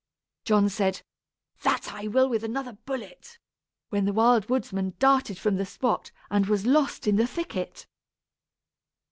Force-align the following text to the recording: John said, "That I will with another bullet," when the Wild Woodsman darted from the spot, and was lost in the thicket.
John 0.45 0.67
said, 0.67 1.03
"That 1.61 1.93
I 1.93 2.07
will 2.07 2.27
with 2.27 2.43
another 2.43 2.73
bullet," 2.87 3.37
when 3.89 4.05
the 4.05 4.13
Wild 4.13 4.49
Woodsman 4.49 4.95
darted 4.97 5.37
from 5.37 5.57
the 5.57 5.63
spot, 5.67 6.09
and 6.31 6.47
was 6.47 6.65
lost 6.65 7.05
in 7.05 7.17
the 7.17 7.27
thicket. 7.27 7.85